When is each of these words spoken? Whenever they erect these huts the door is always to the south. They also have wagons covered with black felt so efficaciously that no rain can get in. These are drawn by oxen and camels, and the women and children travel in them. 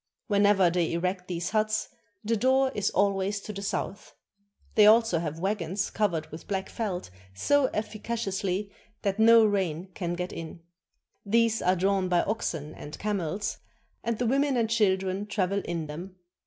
Whenever 0.25 0.71
they 0.71 0.93
erect 0.93 1.27
these 1.27 1.51
huts 1.51 1.87
the 2.23 2.35
door 2.35 2.71
is 2.73 2.89
always 2.89 3.39
to 3.39 3.53
the 3.53 3.61
south. 3.61 4.15
They 4.73 4.87
also 4.87 5.19
have 5.19 5.37
wagons 5.37 5.91
covered 5.91 6.25
with 6.31 6.47
black 6.47 6.69
felt 6.71 7.11
so 7.35 7.67
efficaciously 7.71 8.71
that 9.03 9.19
no 9.19 9.45
rain 9.45 9.89
can 9.93 10.15
get 10.15 10.33
in. 10.33 10.63
These 11.23 11.61
are 11.61 11.75
drawn 11.75 12.09
by 12.09 12.23
oxen 12.23 12.73
and 12.73 12.97
camels, 12.97 13.59
and 14.03 14.17
the 14.17 14.25
women 14.25 14.57
and 14.57 14.71
children 14.71 15.27
travel 15.27 15.61
in 15.65 15.85
them. 15.85 16.15